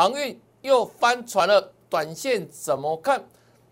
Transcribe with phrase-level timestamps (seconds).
[0.00, 3.22] 航运又翻船了，短线怎么看？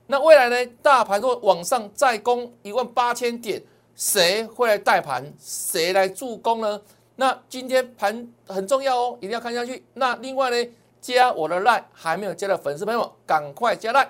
[0.08, 0.73] 那未来呢？
[0.83, 3.62] 大盘若往上再攻一万八千点，
[3.95, 5.33] 谁会来带盘？
[5.41, 6.83] 谁来助攻呢？
[7.17, 9.82] 那今天盘很重要哦，一定要看下去。
[9.95, 10.70] 那另外呢，
[11.00, 14.08] 加我的 line 还没有加的粉丝朋友，赶快加 line。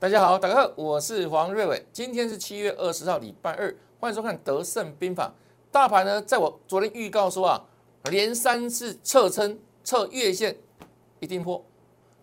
[0.00, 1.86] 大家好，大家好，我是黄瑞伟。
[1.92, 5.28] 今天是七月二十号，礼拜二，欢迎收看《德胜兵法》。
[5.70, 7.62] 大盘呢，在我昨天预告说啊，
[8.04, 10.56] 连三次测撑测月线
[11.18, 11.62] 一定破。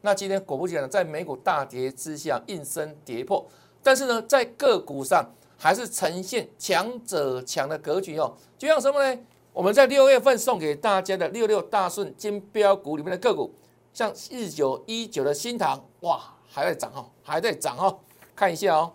[0.02, 3.46] 那今天果不其然，在美股大跌之下，应声跌破。
[3.84, 5.24] 但是呢，在个股上
[5.56, 8.36] 还是呈现强者强的格局哦。
[8.58, 9.22] 就像什么呢？
[9.54, 13.54] 我们在六月份送给大家的六六大顺金标股里面的个股，
[13.94, 16.34] 像日九一九的新塘，哇！
[16.48, 18.00] 还在涨哦，还在涨哦，
[18.36, 18.94] 看一下哦，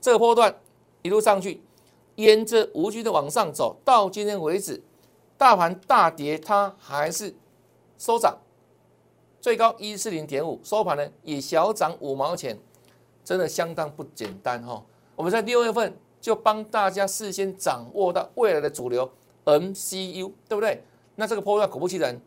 [0.00, 0.54] 这个波段
[1.02, 1.62] 一路上去，
[2.16, 4.82] 沿着无均的往上走，到今天为止，
[5.38, 7.34] 大盘大跌，它还是
[7.96, 8.36] 收涨，
[9.40, 12.58] 最高一四零点五，收盘呢也小涨五毛钱，
[13.24, 14.84] 真的相当不简单哈。
[15.16, 19.10] 我们在六月份就帮大家事先掌握到未来的主流
[19.44, 20.82] MCU，对不对？
[21.14, 22.20] 那这个波段果不其然，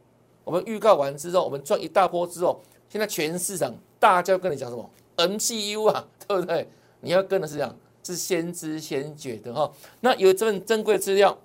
[0.44, 3.76] 我们预告完之后，我们赚一大波之后，现在全市场。
[4.00, 6.70] 大家跟你讲什么 MCU 啊， 对不对？
[7.02, 9.72] 你要跟的是这样，是先知先觉的哈。
[10.02, 11.38] 那有这份珍贵资料，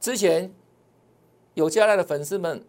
[0.00, 0.52] 之前
[1.54, 2.64] 有加来的粉丝们，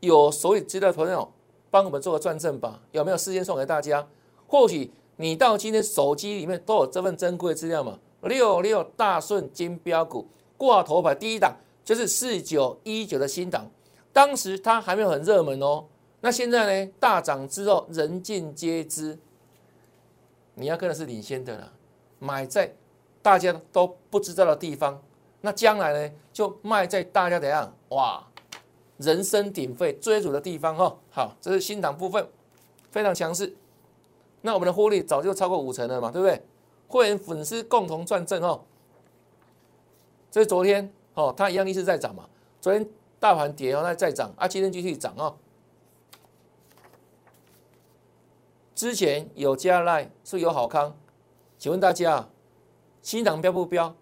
[0.00, 1.32] 有所有资料朋友
[1.70, 2.80] 帮我们做个转正吧？
[2.92, 4.06] 有没有事先送给大家？
[4.46, 7.98] 或许你到今天手机里面都有这份珍贵资料嘛？
[8.22, 10.26] 六六大顺金标股
[10.56, 13.70] 挂头牌第一档就是四九一九的新档，
[14.12, 15.84] 当时它还没有很热门哦。
[16.26, 16.92] 那现在呢？
[16.98, 19.16] 大涨之后，人尽皆知，
[20.54, 21.72] 你要跟的是领先的了，
[22.18, 22.74] 买在
[23.22, 25.00] 大家都不知道的地方。
[25.42, 27.72] 那将来呢，就卖在大家怎样？
[27.90, 28.26] 哇，
[28.96, 30.96] 人声鼎沸、追逐的地方哈。
[31.12, 32.26] 好，这是新涨部分，
[32.90, 33.56] 非常强势。
[34.40, 36.42] 那我们的获利早就超过五成了嘛，对不对？
[36.88, 38.64] 会员粉丝共同赚正哦。
[40.32, 42.28] 这是昨天哦，它一样一直在涨嘛。
[42.60, 42.84] 昨天
[43.20, 45.32] 大盘跌哦，那再涨啊，今天继续涨哦。
[48.76, 50.94] 之前有加赖是有好康，
[51.56, 52.28] 请问大家，
[53.00, 53.96] 新塘标不标？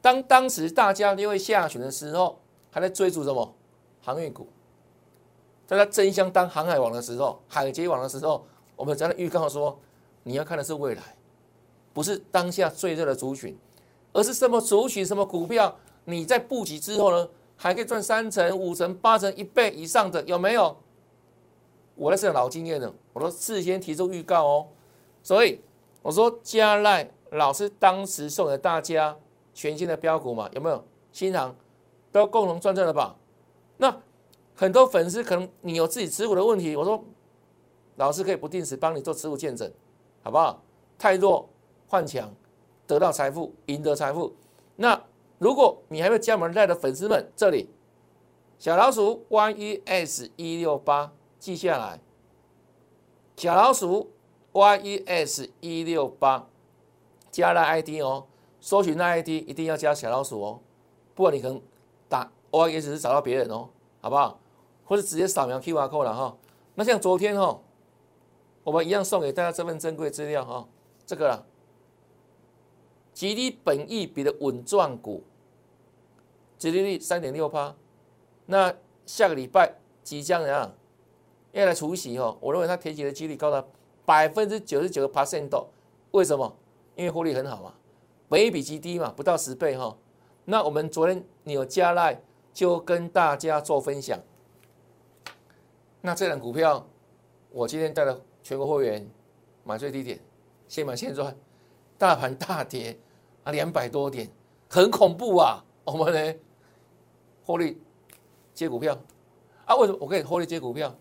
[0.00, 3.54] 当当时大家因为下旬的时候，还在追逐什么
[4.00, 4.48] 航运股，
[5.66, 9.78] 在他争相当航海王的时候，海贼王的时候，我们在那预告说，
[10.22, 11.02] 你要看的是未来，
[11.92, 13.54] 不是当下最热的族群，
[14.14, 15.76] 而是什么族群、什么股票，
[16.06, 20.74] 你在布局之后呢，还可以赚三成、五成、八成、一倍以上的，有没有？
[21.94, 24.66] 我那是老经验了，我都事先提出预告哦，
[25.22, 25.60] 所以
[26.00, 29.16] 我说加赖老师当时送给大家
[29.54, 30.84] 全新的标股嘛，有没有？
[31.12, 31.54] 新塘
[32.10, 33.14] 都共同赚正了吧？
[33.76, 34.00] 那
[34.54, 37.04] 很多粉丝可能你有自己持股的问题，我说
[37.96, 39.70] 老师可以不定时帮你做持股见证，
[40.22, 40.62] 好不好？
[40.98, 41.48] 太弱
[41.86, 42.34] 换强，
[42.86, 44.34] 得到财富，赢得财富。
[44.76, 44.98] 那
[45.38, 47.68] 如果你还没有加盟赖的粉丝们，这里
[48.58, 51.12] 小老鼠 Y E S 一六八。
[51.42, 51.98] 记下来，
[53.34, 54.12] 小老鼠
[54.52, 56.46] Y E S 一六八
[57.32, 58.28] 加了 ID 哦，
[58.60, 60.60] 搜寻那 ID 一定要加小老鼠哦，
[61.16, 61.60] 不然你可能
[62.08, 63.68] 打 Y E S 是找到别人哦，
[64.00, 64.38] 好不好？
[64.84, 66.36] 或者直接扫描 QR code 了哈。
[66.76, 67.60] 那像昨天哈，
[68.62, 70.68] 我们一样送给大家这份珍贵资料哈，
[71.04, 71.42] 这个啦，
[73.12, 75.24] 吉利本益比的稳赚股，
[76.56, 77.74] 吉利率三点六八，
[78.46, 78.72] 那
[79.06, 80.72] 下个礼拜即将怎样？
[81.52, 83.64] 要来除息哦，我认为它填息的几率高达
[84.04, 85.48] 百分之九十九的 percent
[86.10, 86.56] 为什么？
[86.96, 87.74] 因为获利很好嘛，
[88.28, 89.96] 本益比极低嘛，不到十倍哈。
[90.44, 92.20] 那我们昨天你有加赖，
[92.52, 94.18] 就跟大家做分享。
[96.00, 96.86] 那这档股票，
[97.50, 99.08] 我今天带了全国会员
[99.64, 100.18] 买最低点，
[100.68, 101.34] 先买先赚。
[101.96, 102.98] 大盘大跌
[103.44, 104.28] 啊，两百多点，
[104.68, 105.64] 很恐怖啊。
[105.84, 106.34] 我们呢，
[107.44, 107.80] 获利
[108.52, 108.98] 接股票
[109.64, 109.76] 啊？
[109.76, 110.94] 为什么我可以获利接股票？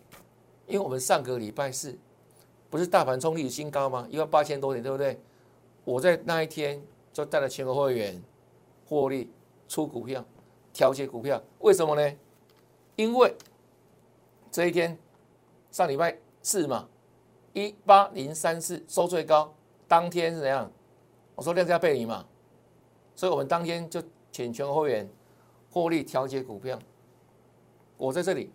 [0.71, 1.97] 因为我们上个礼拜四
[2.69, 4.07] 不是大盘冲历史新高吗？
[4.09, 5.19] 一万八千多点，对不对？
[5.83, 6.81] 我在那一天
[7.11, 8.23] 就带了全国会员
[8.87, 9.29] 获利
[9.67, 10.23] 出股票，
[10.71, 12.17] 调节股票，为什么呢？
[12.95, 13.35] 因为
[14.49, 14.97] 这一天
[15.71, 16.87] 上礼拜四嘛，
[17.51, 19.53] 一八零三四收最高，
[19.89, 20.71] 当天是怎样？
[21.35, 22.25] 我说量价背离嘛，
[23.13, 24.01] 所以我们当天就
[24.31, 25.09] 请全国会员
[25.69, 26.79] 获利调节股票。
[27.97, 28.49] 我在这里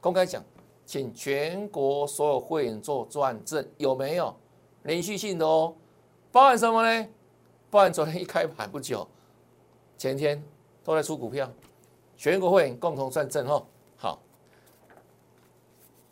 [0.00, 0.42] 公开讲，
[0.88, 4.34] 请全国所有会员做转正，有没有
[4.84, 5.74] 连续性的哦？
[6.32, 7.08] 包含什么呢？
[7.70, 9.06] 包含昨天一开盘不久，
[9.98, 10.42] 前天
[10.82, 11.52] 都在出股票，
[12.16, 13.66] 全国会员共同转正哦。
[13.98, 14.18] 好，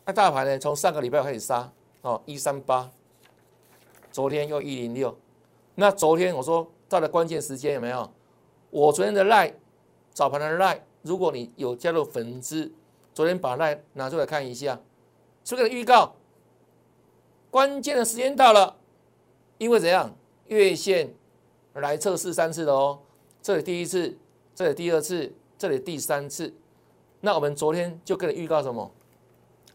[0.05, 0.59] 那大盘呢？
[0.59, 1.71] 从上个礼拜开始杀
[2.03, 2.91] 哦，一三八，
[4.11, 5.17] 昨天又一零六。
[5.73, 8.07] 那昨天我说到了关键时间有没有？
[8.69, 9.51] 我昨天的赖
[10.13, 12.71] 早盘的赖，如果你有加入粉丝，
[13.17, 14.79] 昨天把赖拿出来看一下，
[15.43, 16.13] 这个预告，
[17.49, 18.75] 关键的时间到了，
[19.57, 20.15] 因为怎样？
[20.45, 21.15] 月线
[21.73, 22.99] 来测试三次的哦，
[23.41, 24.15] 这里第一次，
[24.53, 26.53] 这里第二次，这里第三次。
[27.19, 28.91] 那我们昨天就跟你预告什么？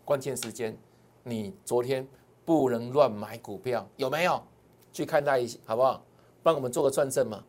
[0.04, 0.78] 关键时间，
[1.24, 2.06] 你昨天
[2.44, 4.40] 不能乱买股票，有没有？
[4.92, 6.00] 去看待一下，好不好？
[6.44, 7.42] 帮我们做个转正嘛。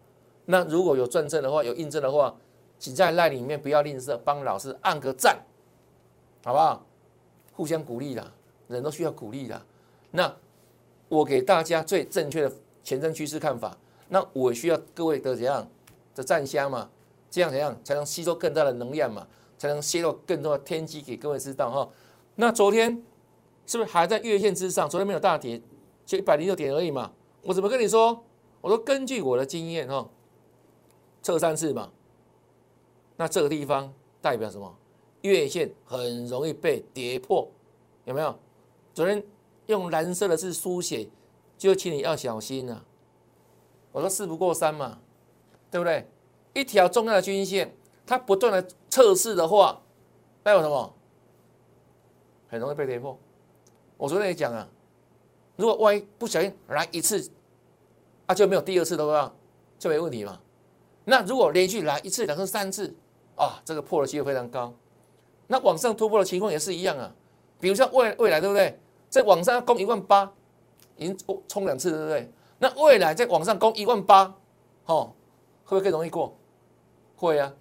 [0.46, 2.36] 那如果有转正的话，有印证的话，
[2.80, 5.38] 请在赖里面不要吝啬，帮老师按个赞，
[6.44, 6.86] 好不好？
[7.54, 8.34] 互相鼓励啦，
[8.68, 9.62] 人都需要鼓励的。
[10.12, 10.36] 那
[11.08, 12.52] 我给大家最正确的
[12.84, 13.78] 前瞻趋势看法，
[14.10, 15.68] 那我需要各位的怎样
[16.16, 16.90] 的站香嘛？
[17.30, 19.28] 这样怎样才能吸收更大的能量嘛？
[19.58, 21.90] 才能泄露更多的天机给各位知道哈？
[22.36, 23.04] 那昨天
[23.66, 24.90] 是不是还在月线之上？
[24.90, 25.62] 昨天没有大跌，
[26.06, 27.12] 就一百零六点而已嘛。
[27.44, 28.24] 我怎么跟你说？
[28.62, 30.10] 我说根据我的经验哈。
[31.22, 31.90] 测三次嘛，
[33.16, 34.76] 那这个地方代表什么？
[35.24, 37.50] 月线很容易被跌破，
[38.06, 38.38] 有没有？
[38.94, 39.24] 昨天
[39.68, 41.10] 用蓝色的字书写，
[41.58, 42.86] 就请你要小心啊！
[43.94, 45.00] 我说事不过三嘛，
[45.72, 46.06] 对不对？
[46.54, 47.74] 一条重要的均线，
[48.06, 49.82] 它不断的测试的话，
[50.44, 50.94] 代表什么？
[52.50, 53.18] 很容易被跌破。
[53.96, 54.68] 我昨天也讲啊，
[55.56, 57.32] 如果万一不小心来一次，
[58.26, 59.34] 啊就没有第二次的话，
[59.80, 60.42] 就没问题嘛。
[61.06, 62.94] 那如果连续来一次、两次、三次，
[63.38, 64.74] 啊，这个破的机会非常高。
[65.48, 67.14] 那往上突破的情况也是一样啊。
[67.60, 68.80] 比如像未未来，对不对？
[69.10, 70.32] 在往上攻一万八，
[70.98, 71.18] 已经
[71.48, 72.32] 冲两次，对不对？
[72.60, 74.36] 那未来在往上攻一万八，
[74.86, 75.14] 哦，
[75.64, 76.36] 会不会更容易过？
[77.16, 77.54] 会啊，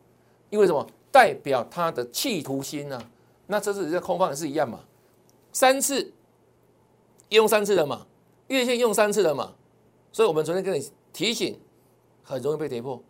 [0.50, 0.87] 因为什么？
[1.11, 2.99] 代表他的企图心啊。
[3.46, 4.81] 那这次这空方也是一样嘛，
[5.52, 6.11] 三次
[7.28, 8.06] 用三次的嘛，
[8.46, 9.52] 月线用三次的嘛，
[10.11, 11.61] 所以我们昨天跟你提醒，
[12.23, 13.02] 很容易被跌破。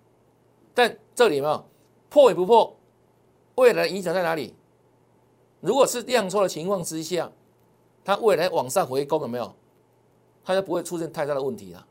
[0.74, 1.64] 但这里有
[2.08, 2.76] 破与不破，
[3.54, 4.52] 未来影响在哪里？
[5.62, 7.30] 如果是量缩的情况之下，
[8.04, 9.54] 它未来往上回攻有没有？
[10.44, 11.86] 它就不会出现太大的问题了。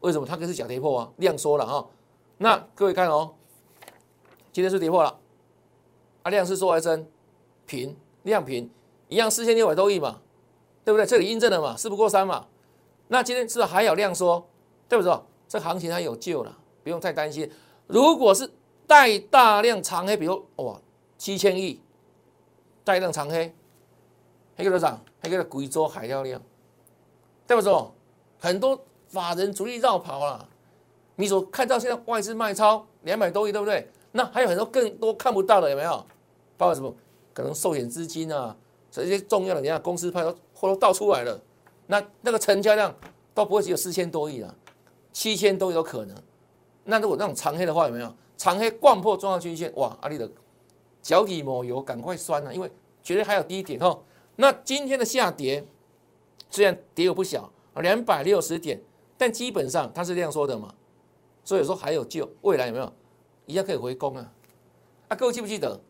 [0.00, 0.26] 为什么？
[0.26, 1.88] 它可是假跌破啊，量缩了哈。
[2.36, 3.34] 那各位看哦，
[4.52, 5.18] 今天是跌破了，
[6.22, 7.06] 啊量是缩还是增？
[7.66, 8.70] 平，量平，
[9.08, 10.20] 一样四千六百多亿嘛，
[10.84, 11.06] 对不对？
[11.06, 12.46] 这里印证了嘛，四不过三嘛。
[13.08, 14.46] 那今天是不是还有量缩？
[14.86, 15.18] 对不对？
[15.48, 16.58] 这行情还有救了。
[16.82, 17.50] 不用太担心，
[17.86, 18.50] 如果是
[18.86, 20.80] 带大量长黑，比如哇
[21.18, 21.80] 七千亿，
[22.90, 23.54] 带量长黑，
[24.56, 25.00] 黑个多少？
[25.22, 26.40] 黑个贵州海料量，
[27.46, 27.72] 对不对？
[28.38, 30.48] 很多法人主力绕跑了，
[31.14, 33.88] 你所看到现在外资卖超两百多亿，对不对？
[34.12, 36.04] 那还有很多更多看不到的，有没有？
[36.56, 36.92] 包括什么？
[37.32, 38.56] 可能寿险资金啊，
[38.90, 41.40] 这些重要的，你看公司派都都倒出来了，
[41.86, 42.92] 那那个成交量
[43.32, 44.52] 都不会只有四千多亿了，
[45.12, 46.16] 七千都有可能。
[46.82, 49.72] 那如果那种长黑的话，有没有长黑贯破重要均线？
[49.76, 50.28] 哇，阿里的
[51.02, 52.70] 脚底抹油，赶快酸了，因为
[53.02, 54.02] 绝对还有低点哦。
[54.36, 55.64] 那今天的下跌
[56.48, 58.80] 虽然跌有不小两百六十点，
[59.16, 60.74] 但基本上它是这样说的嘛，
[61.44, 62.92] 所以说还有救，未来有没有
[63.46, 64.32] 一样可以回攻啊？
[65.08, 65.80] 啊，各位记不记得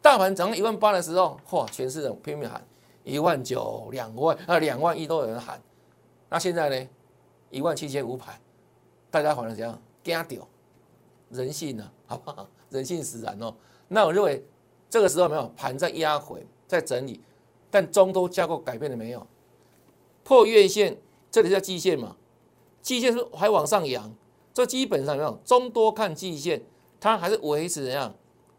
[0.00, 2.66] 大盘涨到一万八的时候，嚯，全市人拼命喊
[3.04, 5.60] 一万九、两万啊，两万一都有人喊。
[6.28, 6.88] 那现在呢，
[7.50, 8.40] 一万七千五百，
[9.10, 9.80] 大家反而怎样？
[10.02, 10.48] 惊掉，
[11.30, 11.90] 人性呢？
[12.06, 12.48] 好不好？
[12.70, 13.54] 人性使然哦。
[13.86, 14.44] 那我认为
[14.92, 17.18] 这个时候没有盘在压回，在整理，
[17.70, 19.26] 但中多架构改变了没有？
[20.22, 20.98] 破月线，
[21.30, 22.14] 这里叫季线嘛？
[22.82, 24.14] 季线是还往上扬，
[24.52, 26.62] 这基本上没有中多看季线，
[27.00, 28.14] 它还是维持怎样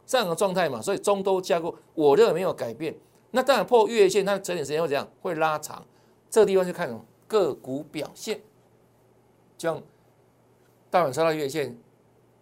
[0.07, 0.81] 上的状态嘛？
[0.81, 2.95] 所以中多架构我认为没有改变。
[3.29, 5.07] 那当然破月线，它整理时间会怎样？
[5.21, 5.85] 会拉长。
[6.31, 8.41] 这个地方就看个股表现，
[9.59, 9.79] 像。
[10.89, 11.77] 大盘杀到月线，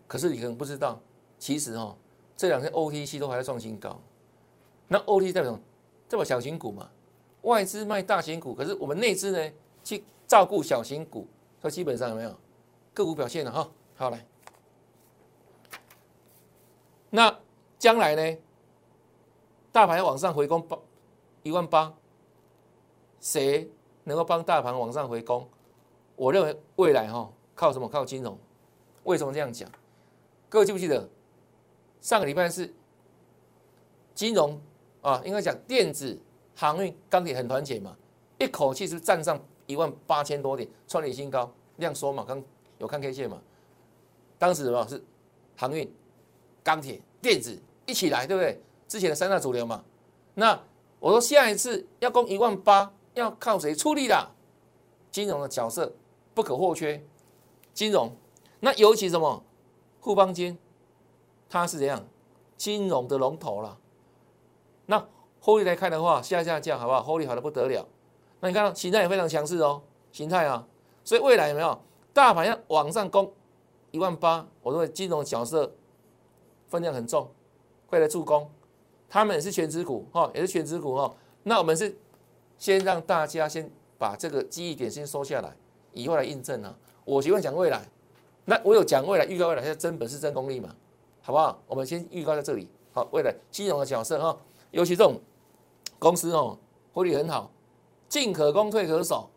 [0.08, 1.02] 可是你可能不知道，
[1.38, 1.98] 其实哦，
[2.42, 4.02] 这两天 OTC 都还在创新高。
[4.88, 5.60] 那 OTC 代表
[6.10, 6.90] 这么小型股嘛？
[7.44, 11.28] 外资卖大型股，可是我们内资呢去照顾小型股，
[11.62, 12.36] 所以基本上有没有
[12.96, 13.70] 个股表现了哈？
[13.96, 14.26] 好来，
[17.12, 17.40] 那
[17.78, 18.38] 将来呢？
[19.72, 20.76] 大盘要往上回攻八
[21.44, 21.94] 一万八，
[23.20, 23.70] 谁
[24.04, 25.48] 能够帮大盘往上回攻？
[26.16, 27.32] 我认为未来哈。
[27.54, 27.88] 靠什么？
[27.88, 28.36] 靠金融？
[29.04, 29.70] 为什么这样讲？
[30.50, 31.08] 各位记不记得
[32.02, 32.74] 上个礼拜是
[34.14, 34.60] 金融
[35.02, 36.20] 啊，应该讲电子、
[36.56, 37.96] 航运、钢铁很团结嘛，
[38.40, 42.44] 一口气是站上一万八千多点，创历新高，量缩嘛，刚
[42.80, 43.42] 有看 K 线嘛，
[44.38, 45.02] 当时什么是
[45.56, 45.90] 航运、
[46.64, 48.62] 钢铁、电子一起来，对不对？
[48.88, 49.84] 之前的三大主流嘛，
[50.34, 50.60] 那
[51.00, 54.30] 我说下一次要攻一万八，要靠谁出力啦？
[55.12, 55.94] 金融的角色
[56.34, 57.04] 不可或缺，
[57.74, 58.16] 金融
[58.60, 59.44] 那尤其什么
[60.02, 60.58] 富邦金，
[61.52, 62.04] 它是怎样
[62.58, 63.78] 金融的龙头了。
[64.88, 65.08] 那
[65.40, 67.04] 后利来看的话，下下降好不好？
[67.04, 67.86] 后利好的不得了。
[68.40, 70.66] 那你看形态也非常强势哦，形态啊，
[71.04, 71.80] 所以未来有没有
[72.14, 73.32] 大盘要往上攻
[73.92, 74.48] 一万八？
[74.64, 75.76] 我认为金融角色
[76.70, 77.30] 分量很重，
[77.88, 78.50] 会来助攻。
[79.10, 81.14] 他们也是全职股哈，也是全职股哈。
[81.44, 81.96] 那我们是
[82.58, 83.70] 先让大家先。
[84.02, 85.56] 把这个记忆点先收下来，
[85.94, 86.76] 以后来印证啊。
[87.06, 87.88] 我喜欢讲未来，
[88.46, 90.76] 那我有讲未来，预告未来，现在真本事、真功力嘛，
[91.22, 91.62] 好不好？
[91.68, 92.68] 我们先预告在这里。
[92.94, 94.38] 好，未来金融的角色哈，
[94.72, 95.20] 尤其这种
[95.98, 96.58] 公司哦，
[96.94, 97.50] 获利很好，
[98.10, 99.30] 进可攻，退可守，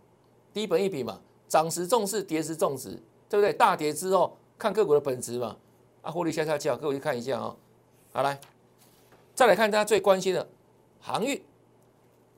[0.52, 2.90] 低本一笔嘛，涨时重视，跌时重视，
[3.28, 3.52] 对不对？
[3.52, 5.56] 大跌之后看个股的本质嘛，
[6.02, 7.54] 啊，获利下下叫，各位去看一下啊。
[8.12, 8.40] 好来，
[9.34, 10.48] 再来看大家最关心的
[11.00, 11.40] 航运，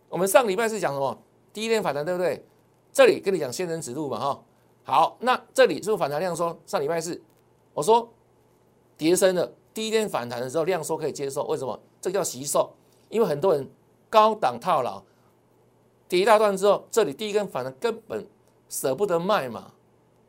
[0.08, 1.16] 我们上礼拜是讲什么？
[1.52, 2.44] 第一天反弹对不对？
[2.92, 4.42] 这里跟你讲仙人指路嘛哈。
[4.84, 6.58] 好，那这里是不是反弹量说？
[6.66, 7.20] 上礼拜四
[7.72, 8.06] 我说
[8.96, 11.78] 跌升了第一天反弹的时候量缩可以接受，为什么？
[12.00, 12.72] 这叫吸售，
[13.08, 13.68] 因为很多人
[14.08, 15.02] 高档套牢，
[16.08, 18.26] 跌一大段之后，这里第一根反弹根本
[18.68, 19.72] 舍不得卖嘛，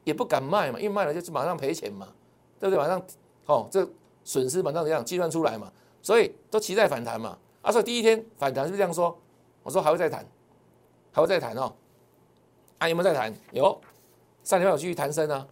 [0.04, 2.08] 也不敢卖嘛，因为卖了就是马上赔钱嘛，
[2.60, 2.82] 对不对？
[2.82, 3.02] 马上
[3.46, 3.88] 哦，这
[4.24, 5.72] 损失马上这样计算出来嘛，
[6.02, 7.38] 所以都期待反弹嘛。
[7.62, 9.18] 啊，所以第一天反弹是不是这样说？
[9.64, 10.26] 我说还会再谈。
[11.10, 11.74] 还会再谈哦，
[12.78, 13.34] 啊有没有再谈？
[13.52, 13.82] 有，
[14.44, 15.48] 上礼拜有继续谈升啊，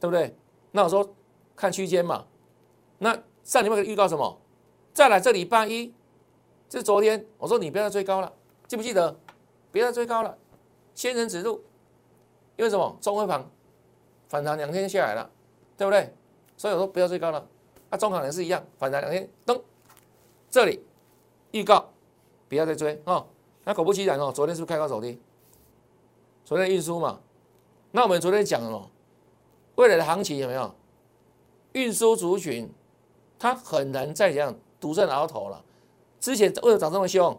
[0.00, 0.34] 对不对？
[0.70, 1.06] 那我说
[1.54, 2.24] 看区间嘛，
[2.98, 4.40] 那上礼拜预告什么？
[4.92, 5.92] 再来这礼拜一，
[6.68, 8.32] 这是昨天我说你不要再追高了，
[8.66, 9.14] 记不记得？
[9.70, 10.38] 不要再追高了，
[10.94, 11.62] 仙人指路，
[12.56, 12.96] 因为什么？
[13.00, 13.44] 中辉盘
[14.28, 15.30] 反弹两天下来了，
[15.76, 16.14] 对不对？
[16.56, 17.46] 所以我说不要追高了，
[17.90, 19.60] 啊中行也是一样，反弹两天，噔，
[20.48, 20.82] 这里
[21.50, 21.92] 预告
[22.48, 23.26] 不要再追啊。
[23.64, 25.20] 那果不其然哦，昨天是不是开高走低？
[26.44, 27.20] 昨天运输嘛，
[27.90, 28.88] 那我们昨天讲了哦，
[29.74, 30.74] 未来的行情有没有？
[31.72, 32.70] 运输族群
[33.38, 35.62] 它很难再这样独占鳌头了。
[36.20, 37.38] 之前为什么涨这么凶？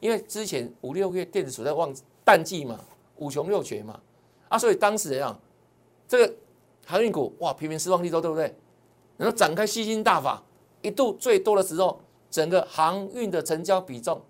[0.00, 2.78] 因为之前五六个月电子处在旺淡季嘛，
[3.16, 4.00] 五穷六绝嘛，
[4.48, 5.38] 啊，所以当时怎样？
[6.08, 6.34] 这个
[6.86, 8.54] 航运股哇，频频失望利多，对不对？
[9.16, 10.42] 然后展开吸金大法，
[10.80, 12.00] 一度最多的时候，
[12.30, 14.20] 整个航运的成交比重。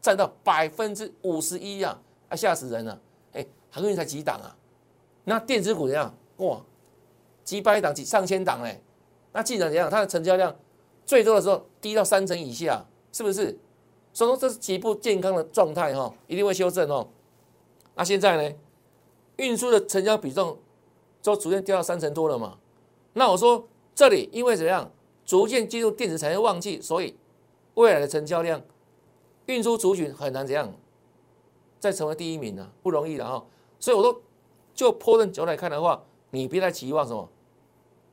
[0.00, 1.96] 占到百分之五十一啊！
[2.28, 3.00] 啊，吓死人了！
[3.34, 4.50] 哎，航运才几档啊？
[5.22, 6.12] 那电子股怎样？
[6.38, 6.60] 哇，
[7.44, 8.82] 几百档、几上千档嘞！
[9.32, 9.90] 那既然怎样？
[9.90, 10.54] 它的成交量
[11.04, 13.58] 最多的时候低到三成以下，是不是？
[14.12, 17.08] 所以说这是极不健康的状态哈，一定会修正哦。
[17.94, 18.54] 那现在呢？
[19.36, 20.58] 运输的成交比重
[21.22, 22.58] 就逐渐掉到三成多了嘛？
[23.14, 24.90] 那我说这里因为怎样？
[25.24, 27.16] 逐渐进入电子产业旺季，所以
[27.74, 28.60] 未来的成交量。
[29.46, 30.72] 运输族群很难怎样
[31.80, 32.70] 再成为第一名呢？
[32.82, 33.44] 不容易的哈。
[33.80, 34.20] 所以我说，
[34.74, 37.28] 就破阵角度来看的话，你别太期望什么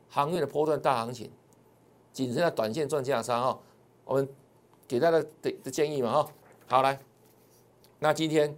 [0.09, 1.31] 航运的波段大行情，
[2.11, 3.59] 仅剩下短线赚价差哈。
[4.05, 4.27] 我们
[4.87, 6.31] 给大家的建议嘛哈。
[6.67, 6.99] 好来，
[7.99, 8.55] 那今天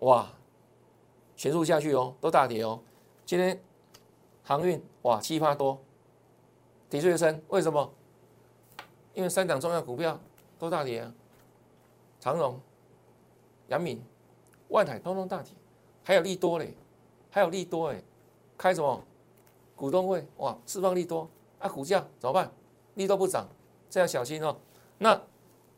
[0.00, 0.32] 哇，
[1.36, 2.80] 全数下去哦，都大跌哦。
[3.26, 3.62] 今天
[4.42, 5.78] 航运哇七八多，
[6.88, 7.92] 跌最深，为什么？
[9.14, 10.18] 因为三档重要股票
[10.58, 11.14] 都大跌啊。
[12.20, 12.58] 长荣、
[13.68, 14.02] 阳明、
[14.68, 15.52] 万海通通大跌，
[16.02, 16.74] 还有利多嘞，
[17.30, 18.02] 还有利多哎，
[18.56, 19.04] 开什么
[19.76, 20.56] 股东会哇？
[20.66, 21.28] 释放利多
[21.58, 22.50] 啊，股价怎么办？
[22.94, 23.48] 利多不涨，
[23.90, 24.56] 这要小心哦。
[24.98, 25.20] 那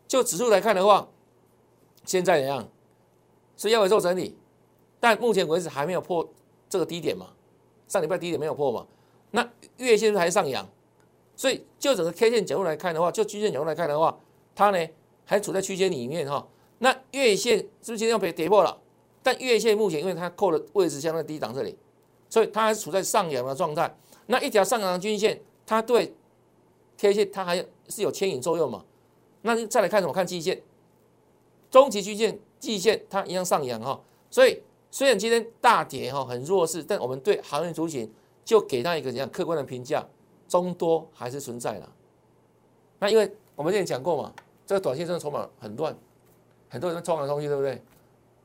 [0.06, 1.08] 就指数来看的话，
[2.04, 2.68] 现在怎样？
[3.56, 4.36] 是要尾做整理，
[5.00, 6.28] 但目前为止还没有破
[6.68, 7.28] 这个低点嘛？
[7.88, 8.86] 上礼拜低点没有破嘛？
[9.30, 9.48] 那
[9.78, 10.68] 月线还上扬，
[11.34, 14.18] 所以就整个 K 线角度来看的话，就均线角度来看的话，
[14.54, 14.88] 它呢？
[15.28, 16.46] 还处在区间里面哈，
[16.78, 18.80] 那月线是不是今天要被跌破了？
[19.24, 21.76] 但月线目前因为它扣的位置相对低档这里，
[22.28, 23.95] 所以它还是处在上扬的状态。
[24.26, 26.14] 那一条上扬的均线，它对
[26.99, 27.56] K 线它还
[27.88, 28.85] 是有牵引作用嘛？
[29.42, 30.12] 那再来看什么？
[30.12, 30.61] 看季线，
[31.71, 34.00] 中期均线、季线它一样上扬哈。
[34.30, 38.12] 所以虽然今天大跌哈很弱势，但我们对行业主群
[38.45, 40.06] 就给它一个怎样客观的评价，
[40.49, 41.88] 中多还是存在的。
[42.99, 44.33] 那因为我们之前讲过嘛。
[44.68, 45.97] 这个短线真的筹码很乱，
[46.68, 47.80] 很多人冲来冲去，对不对？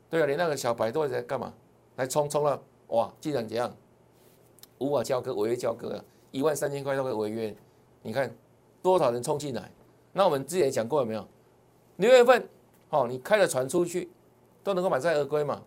[0.08, 1.52] 对啊，连那个小白都在干嘛？
[1.96, 3.12] 来冲冲了，哇！
[3.20, 3.74] 竟然怎样？
[4.78, 7.54] 无法交割，违约交割了，一万三千块都可以违约。
[8.02, 8.34] 你看
[8.82, 9.70] 多少人冲进来？
[10.12, 11.26] 那我们之前讲过有没有？
[11.96, 12.48] 六月份
[12.90, 14.10] 哦，你开了船出去
[14.62, 15.62] 都能够满载而归嘛。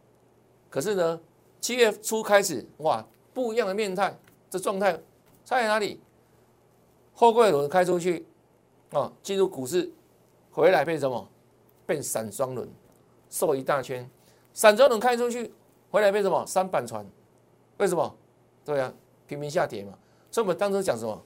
[0.69, 1.19] 可是呢，
[1.61, 3.03] 七月初开始哇，
[3.33, 4.15] 不一样的面态，
[4.49, 4.93] 这状态
[5.45, 5.99] 差在哪里？
[7.13, 8.25] 货柜轮开出去
[8.91, 9.89] 哦，进入股市
[10.51, 11.27] 回来变什么？
[11.87, 12.69] 变散双轮，
[13.29, 14.07] 瘦一大圈。
[14.53, 15.51] 散装轮开出去
[15.95, 16.45] 回来变什么？
[16.45, 17.05] 三板船。
[17.77, 18.13] 为什么？
[18.65, 18.93] 对啊，
[19.25, 19.93] 频频下跌嘛。
[20.29, 21.21] 所以我们当初讲什么？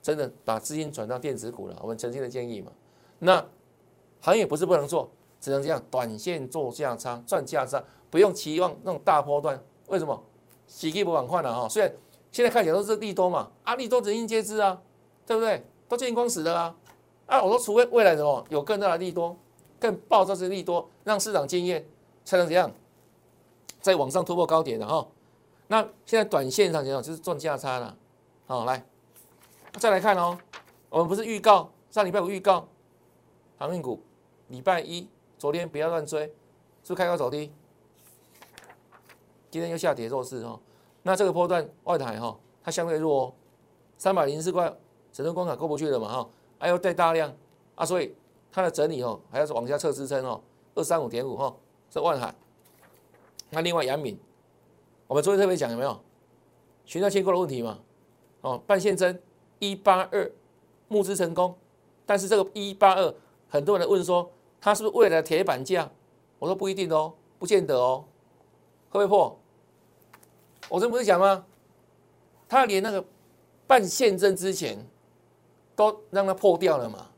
[0.00, 1.76] 真的把资金转到电子股了。
[1.82, 2.72] 我们曾经的建议嘛。
[3.18, 3.46] 那
[4.22, 5.10] 行业不是不能做，
[5.42, 7.84] 只能这样，短线做价差赚价差。
[8.08, 10.18] 不用期望那种大波段，为什么？
[10.66, 11.68] 喜气不往快了哈。
[11.68, 11.92] 虽然
[12.32, 14.80] 现在看起来都是利多嘛，啊利多人尽皆知啊，
[15.26, 15.62] 对不对？
[15.86, 16.74] 都见光死的啊。
[17.26, 19.36] 啊，我说除非未来什么有更大的利多，
[19.78, 21.86] 更爆炸式利多，让市场经验
[22.24, 22.72] 才能怎样，
[23.86, 25.06] 在往上突破高点的哈。
[25.68, 27.96] 那现在短线上讲就是赚价差了。
[28.48, 28.84] 好，来
[29.78, 30.36] 再来看哦，
[30.88, 32.66] 我们不是预告上礼拜五预告
[33.56, 34.02] 航运股，
[34.48, 36.32] 礼拜一昨天不要乱追，是
[36.82, 37.52] 不是开高走低？
[39.52, 40.58] 今天又下跌弱势哈，
[41.04, 43.32] 那这个波段外台哈，它相对弱哦，
[43.96, 44.76] 三百零四块，
[45.12, 46.28] 整个关卡过不去了嘛哈，
[46.58, 47.32] 还要带大量
[47.76, 48.12] 啊，所以
[48.50, 50.40] 它的整理哦，还要往下测支撑哦，
[50.74, 51.54] 二三五点五哈，
[51.88, 52.34] 这万海。
[53.50, 54.18] 那另外杨敏，
[55.06, 56.00] 我们昨天特别讲有没有？
[56.84, 57.80] 寻找切割的问题嘛，
[58.42, 59.20] 哦，半线针
[59.58, 60.30] 一八二
[60.88, 61.56] 募资成功，
[62.04, 63.14] 但是这个一八二，
[63.48, 65.90] 很多人问说它是不是未来的铁板价？
[66.38, 68.04] 我说不一定哦，不见得哦，
[68.90, 69.38] 会不会破？
[70.68, 71.44] 我这不是讲吗？
[72.48, 73.04] 他连那个
[73.66, 74.78] 办现证之前
[75.74, 77.08] 都让它破掉了嘛，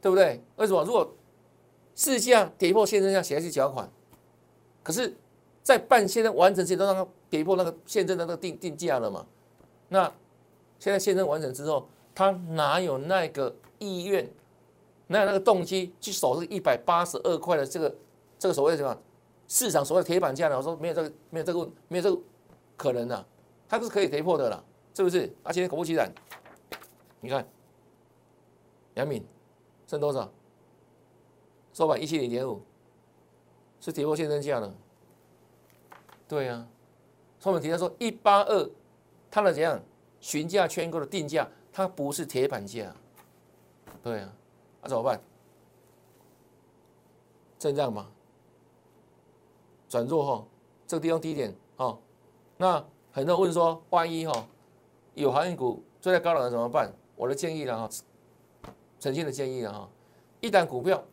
[0.00, 0.42] 对不对？
[0.56, 0.82] 为什么？
[0.82, 1.14] 如果
[1.94, 3.88] 市价跌破现证价写下去缴款，
[4.82, 5.14] 可是，
[5.62, 9.26] 在办现证完成前都让它跌破那个现证的那个定定价了嘛？
[9.88, 10.12] 那
[10.78, 14.28] 现在现证完成之后，他哪有那个意愿，
[15.06, 17.94] 哪有那个动机去守这一百八十二块的这个
[18.38, 18.96] 这个所谓的什么
[19.48, 20.56] 市场所谓的铁板价呢？
[20.56, 22.20] 我说没有这个，没有这个，没有这个。
[22.74, 23.26] 可能的，
[23.68, 25.32] 它是可以跌破的啦，是不是？
[25.44, 26.12] 而且果不其然，
[27.20, 27.46] 你看，
[28.94, 29.24] 杨敏
[29.86, 30.28] 剩多少？
[31.72, 32.60] 收盘一七零点五，
[33.78, 34.74] 是跌破现增价了。
[36.32, 36.66] 对呀，
[37.42, 38.70] 后面提到说一八二，
[39.30, 39.78] 它的怎样
[40.18, 42.90] 询价圈购的定价，它不是铁板价。
[44.02, 44.32] 对呀，
[44.80, 45.20] 那怎么办？
[47.58, 48.08] 震荡嘛，
[49.90, 50.48] 转弱后，
[50.86, 51.98] 这个地方低点哦。
[52.56, 54.48] 那很多人问说，万一哈
[55.12, 56.90] 有航运股追在高档的怎么办？
[57.14, 57.90] 我的建议了哈，
[58.98, 59.86] 诚信的建议了哈，
[60.40, 61.04] 一旦股票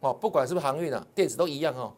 [0.00, 1.94] 哦，不管是不是航运啊，电子都一样哈，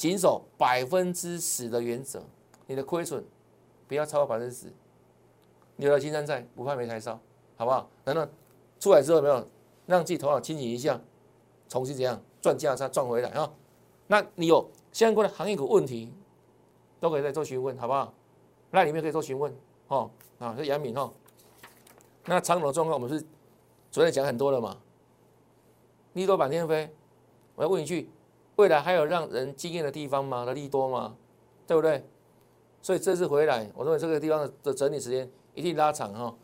[0.00, 2.22] 谨守百分之十的原则，
[2.66, 3.22] 你的亏损
[3.86, 4.72] 不要超过百分之十，
[5.76, 7.20] 留了金山在，不怕没柴烧，
[7.58, 7.86] 好不好？
[8.02, 8.26] 等等
[8.78, 9.46] 出来之后没有
[9.84, 10.98] 让自己头脑清醒一下，
[11.68, 13.52] 重新怎样赚价差赚回来啊？
[14.06, 16.10] 那你有相关的行业股问题？
[16.98, 18.14] 都可以再做询问，好不好？
[18.70, 19.54] 那里面可以做询问，
[19.88, 21.12] 哦，啊，是杨敏哈。
[22.24, 23.22] 那长龙状况，我们是
[23.90, 24.78] 昨天讲很多了嘛。
[26.14, 26.88] 利多满天飞，
[27.54, 28.08] 我要问一句：
[28.60, 30.44] 未来还有让人惊艳的地方吗？
[30.44, 31.16] 的利多吗？
[31.66, 32.04] 对不对？
[32.82, 36.34] 所以这次回来，我认为这个地方的整理时间一定拉长哈。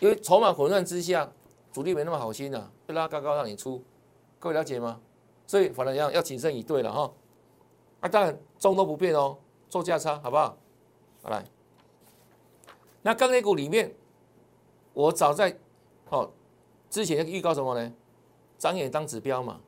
[0.00, 1.30] 因为筹码混乱之下，
[1.70, 3.84] 主力没那么好心呐，就拉高高让你出，
[4.38, 4.98] 各位了解吗？
[5.46, 7.12] 所以反正要要谨慎以对了哈。
[8.00, 9.36] 啊，当然中都不变哦。
[9.68, 10.56] 做价差好不好？
[11.22, 11.44] 好来，
[13.02, 13.94] 那钢铁股里面，
[14.94, 15.58] 我早在
[16.08, 16.30] 哦
[16.88, 17.92] 之前预告什么呢？
[18.58, 19.60] 张远当指标嘛，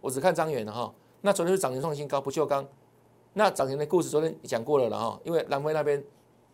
[0.00, 0.92] 我只看张远的哈。
[1.26, 2.68] 那昨天是涨停创新高，不锈钢。
[3.32, 6.04] 那涨停的故事昨天讲过了了哈，因为南非那边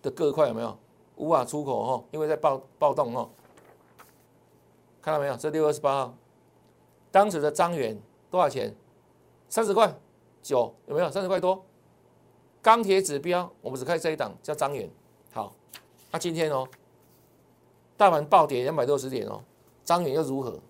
[0.01, 0.79] 的各块有没有
[1.17, 2.05] 无法出口哈？
[2.13, 3.29] 因为在暴暴动哈。
[5.03, 5.37] 看到没有？
[5.37, 6.15] 这六月二十八号，
[7.11, 8.73] 当时的张元多少钱？
[9.49, 9.93] 三十块
[10.41, 11.11] 九有没有？
[11.11, 11.65] 三十块多。
[12.63, 14.89] 钢铁指标，我们只看这一档，叫张元。
[15.33, 15.53] 好，
[16.13, 16.69] 那今天哦，
[17.97, 19.43] 大盘暴跌两百六十点哦，
[19.85, 20.61] 张元又如何？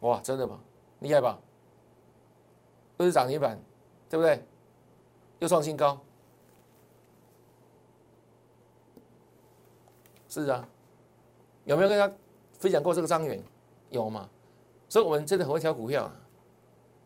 [0.00, 0.60] 哇，真的吗？
[1.04, 1.38] 厉害吧？
[2.96, 3.56] 又是涨停板，
[4.10, 4.42] 对不对？
[5.38, 6.00] 又创新高，
[10.28, 10.68] 是啊。
[11.64, 12.12] 有没有跟他
[12.58, 13.40] 分享过这个张远？
[13.90, 14.28] 有吗？
[14.88, 16.16] 所以我们真的很会挑股票啊，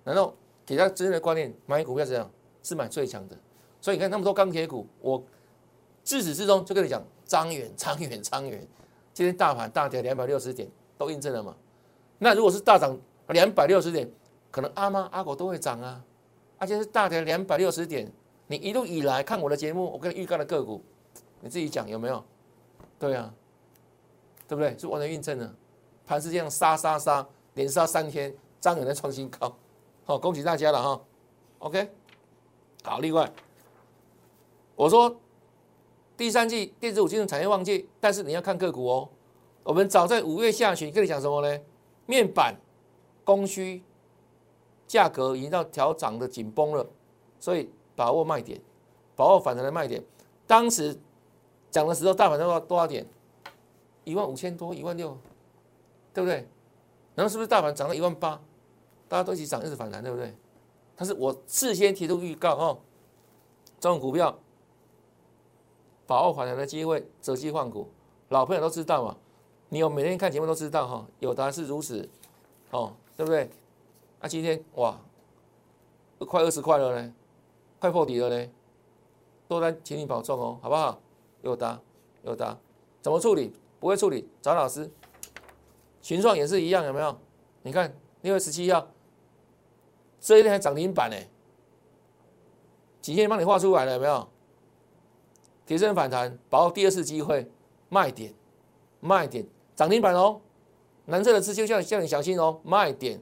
[0.05, 0.33] 难道？
[0.67, 2.31] 给他真正的观念，买股票怎样
[2.63, 3.35] 是买最强的，
[3.81, 5.25] 所以你看那么多钢铁股，我
[6.05, 8.69] 自始至终就跟你讲张远、张远、张远。
[9.15, 11.57] 今天大盘大跌两百六十点，都印证了嘛？
[12.19, 12.95] 那如果是大涨
[13.29, 14.11] 两百六十点，
[14.51, 16.05] 可能阿妈阿狗都会涨啊。
[16.59, 18.11] 而且是大跌两百六十点，
[18.49, 20.83] 你一路以来看我的节目，我跟你预告的个股，
[21.41, 22.25] 你自己讲有没有？
[22.99, 23.33] 对啊，
[24.49, 24.77] 对不对？
[24.77, 25.55] 是完全印证了，
[26.05, 29.57] 盘是这样杀杀杀，连杀三天，张远在创新高，
[30.05, 31.01] 好，恭喜大家了哈。
[31.59, 31.89] OK，
[32.83, 33.31] 好，另外
[34.75, 35.17] 我说
[36.17, 39.09] 第三季电子五金融产业旺季，但是你要看个股哦。
[39.63, 41.61] 我们早在五月下旬跟你讲什么呢？
[42.07, 42.57] 面板
[43.29, 43.83] 供需
[44.87, 46.87] 价格已经到调涨的紧绷了，
[47.39, 48.59] 所以把握卖点，
[49.15, 50.03] 把握反弹的卖点。
[50.47, 50.99] 当时
[51.71, 53.07] 讲的时候，大盘多少多少点？
[54.05, 55.15] 一万五千多，一万六，
[56.15, 56.49] 对不对？
[57.15, 58.41] 然后是不是大盘涨到一万八？
[59.09, 60.35] 大家都一起涨，一直反弹，对不对？
[60.97, 62.79] 但是我事先提出预告哦，
[63.79, 64.39] 这种股票
[66.07, 67.89] 把握反弹的机会，择机换股，
[68.31, 69.15] 老朋友都知道嘛。
[69.69, 72.09] 你有每天看节目都知道哈，有答案是如此，
[72.71, 73.51] 哦，对不对？
[74.21, 74.97] 那今天哇，
[76.21, 77.13] 快二十块了呢，
[77.81, 78.49] 快破底了呢，
[79.49, 81.01] 多单请你保重哦，好不好？
[81.43, 81.81] 有答
[82.23, 82.57] 有答，
[83.03, 83.53] 怎么处理？
[83.81, 84.89] 不会处理找老师。
[86.01, 87.19] 群创也是一样，有没有？
[87.63, 88.87] 你看六月十七号，
[90.21, 91.17] 这一天还涨停板呢，
[93.01, 94.29] 几天帮你画出来了，有没有？
[95.67, 97.51] 提升反弹，把握第二次机会，
[97.89, 98.33] 卖点，
[99.01, 99.45] 卖点。
[99.75, 100.41] 涨停板哦，
[101.09, 103.19] 蓝色的字就叫叫你小心哦，卖点，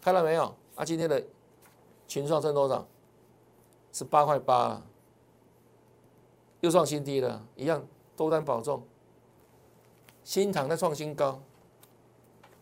[0.00, 0.54] 看到没有？
[0.74, 1.22] 啊，今天的
[2.08, 2.86] 群创剩多少？
[3.92, 4.82] 是八块八，
[6.60, 8.82] 又创新低了，一样多单保重。
[10.24, 11.38] 新塘在创新高，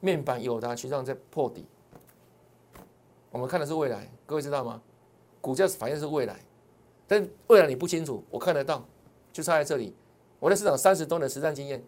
[0.00, 1.64] 面板有的群创在破底。
[3.30, 4.82] 我们看的是未来，各位知道吗？
[5.40, 6.40] 股价反映是未来，
[7.06, 8.84] 但未来你不清楚，我看得到，
[9.32, 9.94] 就差在这里。
[10.40, 11.80] 我在市场三十多年实战经验。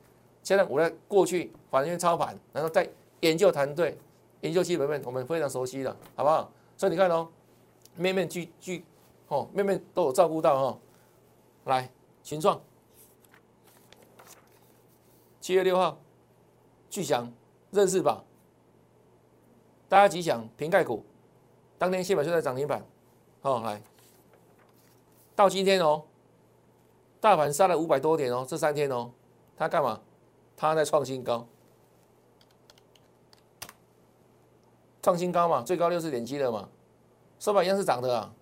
[0.47, 3.99] 现在我在过去反正操盘，然后在研究团队、
[4.43, 6.49] 研究基本面，我们非常熟悉的，好不好？
[6.77, 7.29] 所以你看哦，
[7.97, 8.85] 面面俱俱，
[9.27, 10.79] 哦，面面都有照顾到哦。
[11.65, 11.91] 来，
[12.23, 12.61] 群创，
[15.41, 15.99] 七月六号，
[16.89, 17.29] 巨祥
[17.73, 18.23] 认识吧？
[19.89, 21.05] 大家吉祥，瓶盖股，
[21.77, 22.87] 当天现板就在涨停板，
[23.43, 23.83] 哦，来，
[25.35, 26.05] 到今天哦，
[27.19, 29.11] 大盘杀了五百多点哦，这三天哦，
[29.57, 30.01] 他干嘛？
[30.57, 31.47] 它在创新高，
[35.03, 36.69] 创新高嘛，最高六十点七了嘛，
[37.39, 38.33] 收盘一样是涨的啊。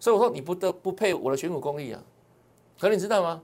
[0.00, 2.02] 所以我说你不得不配我的选股功力啊。
[2.78, 3.42] 可你知道吗？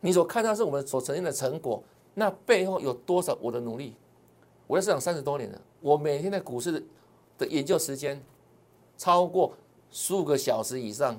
[0.00, 1.82] 你所看到是我们所呈现的成果，
[2.14, 3.94] 那背后有多少我的努力？
[4.66, 6.84] 我在市场三十多年了，我每天在股市
[7.36, 8.22] 的研究时间
[8.96, 9.54] 超过
[9.90, 11.18] 十五个小时以上。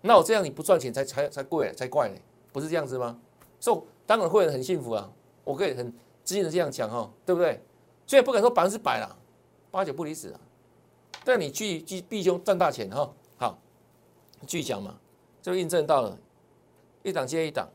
[0.00, 2.16] 那我这样你不赚钱才才才贵才怪呢，
[2.52, 3.18] 不是这样子吗？
[3.58, 5.10] 所以当然会很幸福啊，
[5.44, 5.92] 我可以很
[6.22, 7.60] 自信的这样讲哈，对不对？
[8.06, 9.16] 虽然不敢说百分之百了，
[9.70, 10.40] 八九不离十啊。
[11.24, 13.58] 但你去去避凶赚大钱哈，好，
[14.46, 14.96] 继续讲嘛，
[15.42, 16.16] 就印证到了，
[17.02, 17.68] 一档接一档，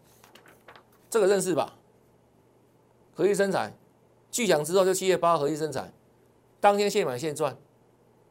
[1.10, 1.78] 这个认识吧？
[3.14, 3.74] 合一生产，
[4.32, 5.92] 巨讲之后就七月八合一生产，
[6.62, 7.58] 当天现买现赚，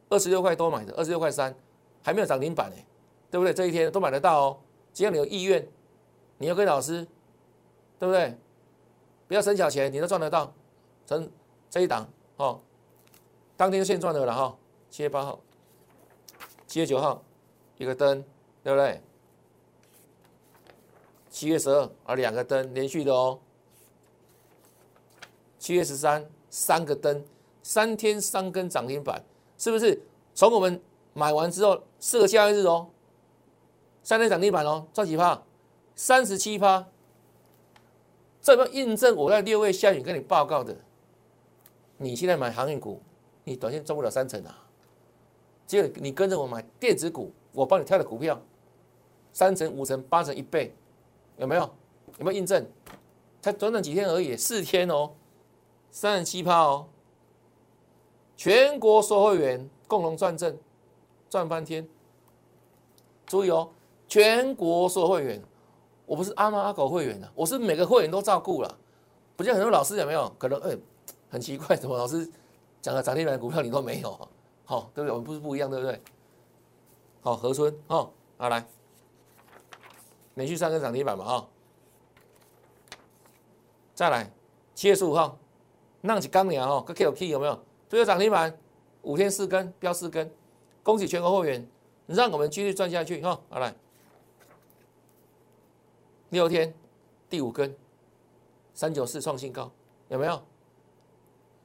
[0.09, 1.55] 二十六块多买的，二十六块三，
[2.01, 2.75] 还没有涨停板呢，
[3.29, 3.53] 对不对？
[3.53, 4.57] 这一天都买得到哦，
[4.91, 5.67] 只要你有意愿，
[6.39, 7.07] 你要跟老师。
[8.01, 8.35] 对不对？
[9.27, 10.51] 不要省小钱，你都赚得到。
[11.05, 11.29] 成
[11.69, 12.59] 这一档哦，
[13.55, 14.57] 当天现赚的了哈。
[14.89, 15.39] 七月八号、
[16.65, 17.21] 七月九号
[17.77, 18.25] 一个灯，
[18.63, 18.99] 对不对？
[21.29, 23.39] 七月十二啊，两个灯连续的哦。
[25.59, 27.23] 七月十三三个灯，
[27.61, 29.23] 三天三根涨停板，
[29.59, 30.01] 是不是？
[30.33, 30.81] 从我们
[31.13, 32.89] 买完之后四个交易日哦，
[34.01, 35.39] 三天涨停板哦，赚几趴？
[35.95, 36.87] 三十七趴。
[38.41, 40.75] 这个印证我在六月下旬跟你报告的，
[41.97, 42.99] 你现在买航运股，
[43.43, 44.67] 你短线赚不了三成啊！
[45.67, 48.41] 只有你跟着我买电子股，我帮你挑的股票，
[49.31, 50.75] 三成、五成、八成、一倍，
[51.37, 51.61] 有没有？
[52.17, 52.65] 有没有印证？
[53.41, 55.11] 才短短几天而已，四天哦，
[55.91, 56.87] 三十七趴哦，
[58.35, 60.57] 全国所有会员共同赚正，
[61.29, 61.87] 赚翻天！
[63.27, 63.69] 注意哦，
[64.07, 65.41] 全国所有会员。
[66.11, 68.77] 我不是阿猫阿狗会员的，我是每个会员都照顾了。
[69.37, 70.29] 不像很多老师有没有？
[70.37, 70.77] 可能哎，
[71.29, 72.29] 很奇怪，怎么老师
[72.81, 74.29] 讲的涨停板股票你都没有？
[74.65, 75.11] 好，对不对？
[75.11, 76.01] 我们不是不一样，对不对？
[77.21, 78.67] 好，河村哦，好来，
[80.33, 81.47] 连续三根涨停板嘛啊！
[83.95, 84.29] 再来，
[84.75, 85.37] 七月十五号，
[86.01, 87.57] 浪起钢梁哦，个 K 有 K 有没有？
[87.87, 88.59] 最后涨停板
[89.03, 90.29] 五天四根，标四根，
[90.83, 91.65] 恭喜全国会员，
[92.05, 93.39] 让我们继续赚下去哈！
[93.47, 93.73] 好来。
[96.31, 96.73] 六天，
[97.29, 97.75] 第五根，
[98.73, 99.69] 三九四创新高，
[100.07, 100.33] 有没有？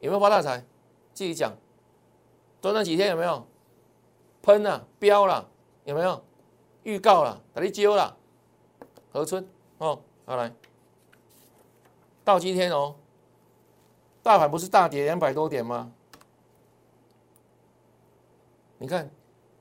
[0.01, 0.59] 有没有发大财？
[1.15, 1.57] 自己讲，
[2.61, 3.47] 短短几天有没有？
[4.43, 5.49] 喷了，飙了，
[5.85, 6.21] 有没有？
[6.83, 8.17] 预告了，打你揪了，
[9.13, 9.49] 何春
[9.79, 10.53] 哦，好来，
[12.25, 12.97] 到今天哦，
[14.21, 15.93] 大盘不是大跌两百多点吗？
[18.79, 19.09] 你看，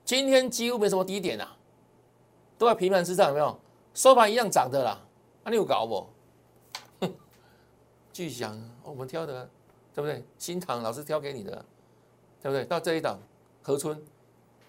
[0.03, 1.55] 今天几乎没什么低点啊，
[2.57, 3.59] 都在平盘之上，有没有？
[3.95, 5.01] 收盘一样涨的啦，
[5.43, 6.07] 那你有搞不？
[8.11, 9.49] 巨响，我们挑的，
[9.93, 10.23] 对不对？
[10.37, 11.51] 新塘老师挑给你的，
[12.41, 12.63] 对不对？
[12.65, 13.19] 到这一档，
[13.63, 13.99] 合春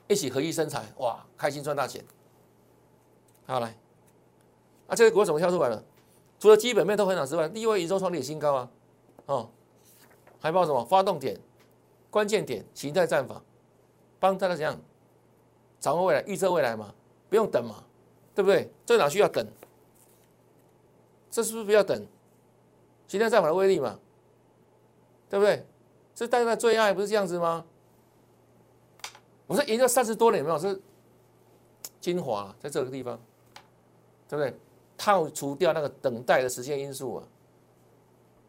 [0.09, 2.05] 一起合一生财，哇，开心赚大钱。
[3.47, 3.77] 好来，
[4.87, 5.83] 啊，这个股怎么跳出来了？
[6.39, 8.71] 除了基本面都很好之外，另外一周创历史新高啊，
[9.27, 9.51] 哦，
[10.41, 10.85] 还报什么？
[10.85, 11.39] 发动点、
[12.11, 13.43] 关键点、形态战法。
[14.19, 14.81] 帮大家怎样
[15.79, 16.95] 掌握未来、预测未来嘛？
[17.29, 17.85] 不用等嘛，
[18.37, 18.71] 对不对？
[18.85, 19.45] 这哪需要等？
[21.31, 22.07] 这是不是不要等？
[23.09, 23.99] 今天战法的威力嘛，
[25.29, 25.67] 对不对？
[26.15, 27.65] 这大家的最爱不是这样子吗？
[29.47, 30.59] 我说研究三十多年有没有？
[30.59, 30.81] 是
[32.01, 33.19] 精华在这个地方，
[34.29, 34.55] 对不对？
[34.97, 37.25] 套除掉那个等待的时间因素啊，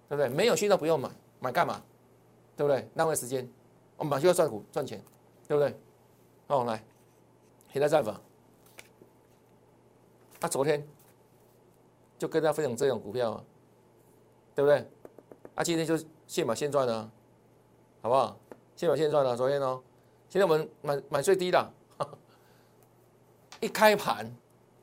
[0.10, 0.30] 对不对？
[0.30, 1.82] 没有需要不用买，买干嘛？
[2.56, 2.88] 对不对？
[2.96, 3.50] 浪费时间，
[3.96, 5.02] 我们买就要赚股赚钱。
[5.48, 5.74] 对不对？
[6.46, 6.84] 好，来，
[7.72, 8.20] 现在战法。
[10.40, 10.88] 他昨天
[12.18, 13.44] 就跟大家分享这种股票啊，
[14.56, 14.86] 对不对？
[15.56, 15.98] 啊，今天就
[16.28, 17.10] 现买现赚的，
[18.02, 18.38] 好不好？
[18.76, 19.82] 现买现赚的，昨天哦，
[20.30, 21.74] 现在我们买买最低的，
[23.60, 24.36] 一开盘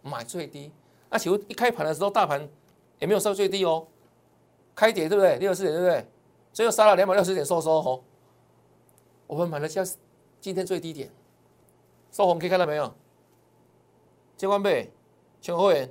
[0.02, 0.72] 买最低。
[1.10, 2.48] 那请问一开盘的时候，大盘
[2.98, 3.86] 也没有收最低哦，
[4.74, 5.38] 开跌对不对？
[5.38, 6.06] 六十四点对不对？
[6.52, 8.02] 最后杀了两百六十点收收哦，
[9.26, 9.84] 我们买了价。
[10.40, 11.10] 今天最低点
[12.12, 12.92] 收红，可以看到没有？
[14.36, 14.92] 千万倍，
[15.44, 15.90] 全会员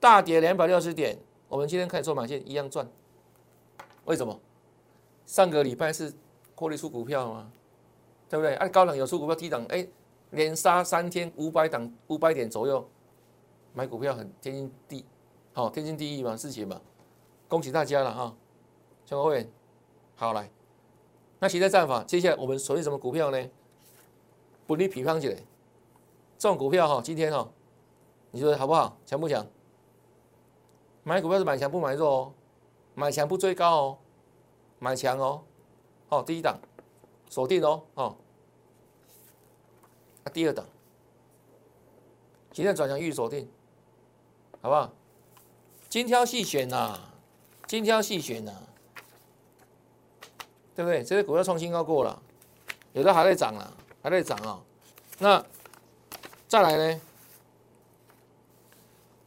[0.00, 2.88] 大跌两百六十点，我们今天开始做买线一样赚。
[4.06, 4.40] 为什么？
[5.26, 6.10] 上个礼拜是
[6.54, 7.52] 获利出股票吗？
[8.30, 8.54] 对不对？
[8.54, 9.86] 按高档有出股票，低档哎，
[10.30, 12.88] 连杀三天五百档五百点左右，
[13.74, 15.04] 买股票很天经地
[15.52, 16.80] 好天经地义嘛事情嘛，
[17.46, 18.34] 恭喜大家了哈！
[19.04, 19.50] 全会员
[20.14, 20.50] 好来。
[21.40, 23.50] 那其他战法，接下来我们锁定什么股票呢？
[24.66, 25.34] 不利比方起来，
[26.38, 27.46] 这种股票哈，今天哈，
[28.36, 28.94] 你说好不好？
[29.06, 29.46] 强不强？
[31.04, 32.32] 买股票是买强不买弱哦，
[32.94, 33.98] 买强不追高哦，
[34.78, 35.42] 买强哦，
[36.10, 36.58] 哦，第一档
[37.30, 38.14] 锁定哦，哦，
[40.22, 40.66] 那第二档，
[42.52, 43.50] 今天转向预锁定，
[44.60, 44.92] 好不好？
[45.88, 47.00] 精挑细选呐，
[47.66, 48.52] 精挑细选呐。
[50.74, 51.02] 对不对？
[51.02, 52.20] 这些股票创新高过了，
[52.92, 53.72] 有的还在涨了，
[54.02, 54.62] 还在涨啊。
[55.18, 55.42] 那
[56.46, 57.00] 再来呢？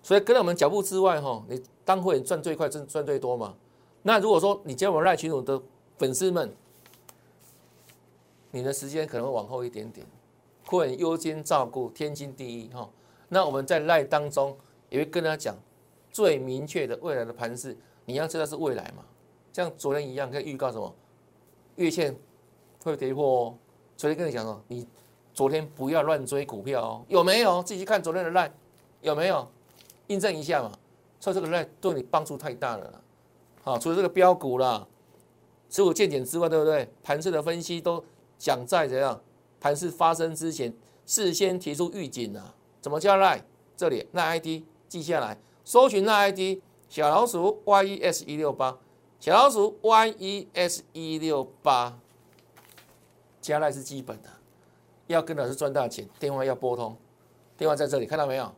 [0.10, 3.54] 所以跟着我们脚步之外，哈，你当会赚最快，赚赚最多嘛。
[4.02, 5.62] 那如果说你加我们赖群主的
[6.00, 6.52] 粉丝们，
[8.50, 10.04] 你的时间可能会往后一点点，
[10.66, 12.90] 会优先照顾，天经地义哈。
[13.28, 14.58] 那我们在赖当中
[14.90, 15.56] 也会跟他讲
[16.12, 19.04] 最明确的未来的盘势，你要知道是未来嘛。
[19.54, 20.92] 像昨天一样，可以预告什么？
[21.76, 22.18] 月线
[22.84, 23.56] 会跌破哦，
[23.96, 24.88] 昨天跟你讲哦，你
[25.36, 27.62] 昨天不要乱追股票哦，有没有？
[27.62, 28.52] 自己去看昨天的赖
[29.04, 29.48] 有没有
[30.10, 30.72] 印证一下嘛？
[31.20, 33.02] 所以这个 line 对你帮助太大了啦。
[33.64, 34.86] 好，除了这个标股啦，
[35.70, 36.88] 持股见减之外，对不对？
[37.02, 38.04] 盘势的分析都
[38.38, 39.20] 讲在怎样？
[39.60, 40.74] 盘势发生之前，
[41.06, 42.54] 事先提出预警啊。
[42.82, 43.44] 怎么加赖
[43.76, 48.78] 这里那 ID 记下来，搜寻那 ID 小老鼠 yes 一六八。
[49.20, 52.00] 小老鼠 y e s 一六八，
[53.42, 54.30] 加赖是基本的，
[55.08, 56.96] 要跟老师赚大钱，电话要拨通，
[57.58, 58.50] 电话在这里看到没有？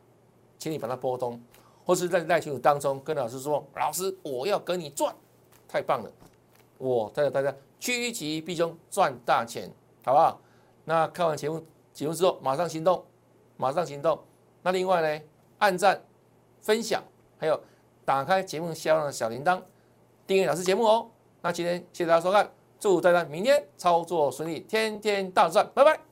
[0.62, 1.42] 请你把它拨通，
[1.84, 5.12] 或是在赖群组当中跟老师说，老师我要跟你赚，
[5.66, 6.12] 太棒了，
[6.78, 9.68] 我带着大家趋吉避凶赚大钱，
[10.04, 10.40] 好不好？
[10.84, 13.04] 那看完节目节目之后马上行动，
[13.56, 14.16] 马上行动。
[14.62, 15.24] 那另外呢，
[15.58, 16.00] 按赞、
[16.60, 17.02] 分享，
[17.38, 17.60] 还有
[18.04, 19.60] 打开节目下方的小铃铛。
[20.28, 22.48] 订阅老师节目哦，那今天谢谢大家收看，
[22.78, 26.11] 祝大家明天操作顺利，天天大赚，拜拜。